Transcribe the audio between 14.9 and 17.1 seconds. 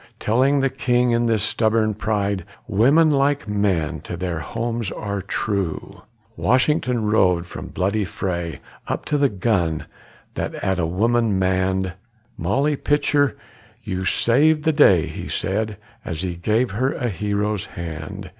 He said, as he gave her a